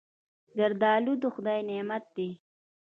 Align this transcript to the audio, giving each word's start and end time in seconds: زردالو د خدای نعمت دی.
زردالو 0.55 1.13
د 1.21 1.23
خدای 1.33 1.59
نعمت 1.69 2.03
دی. 2.15 2.29